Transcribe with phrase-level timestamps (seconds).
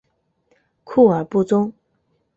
[0.83, 1.71] 库尔布宗。